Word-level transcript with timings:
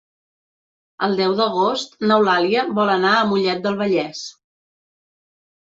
El 1.07 1.11
deu 1.19 1.35
d'agost 1.41 1.93
n'Eulàlia 2.11 2.65
vol 2.79 2.93
anar 2.97 3.13
a 3.19 3.29
Mollet 3.33 3.63
del 3.67 3.81
Vallès. 3.83 4.27